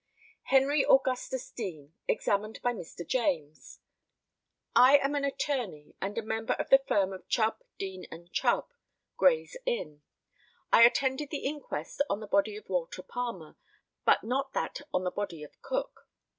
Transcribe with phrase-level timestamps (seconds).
[0.45, 3.05] HENRY AUGUSTUS DEANE, examined by Mr.
[3.07, 3.81] JAMES:
[4.75, 8.73] I am an attorney, and a member of the firm of Chubb, Deane, and Chubb,
[9.15, 10.01] Gray's inn.
[10.73, 13.57] I attended the inquest on the body of Walter Palmer,
[14.03, 16.07] but not that on the body of Cook.